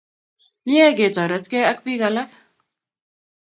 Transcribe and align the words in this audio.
Mye 0.65 0.85
ketoretkei 0.97 1.69
ak 1.71 1.77
piik 1.83 2.01
alak 2.07 2.29